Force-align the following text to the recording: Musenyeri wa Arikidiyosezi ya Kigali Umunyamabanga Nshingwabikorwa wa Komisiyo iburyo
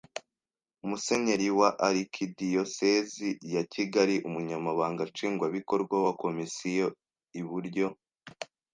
Musenyeri 0.89 1.47
wa 1.59 1.69
Arikidiyosezi 1.87 3.29
ya 3.53 3.63
Kigali 3.73 4.15
Umunyamabanga 4.27 5.03
Nshingwabikorwa 5.09 5.95
wa 6.05 6.13
Komisiyo 6.23 6.87
iburyo 7.39 7.87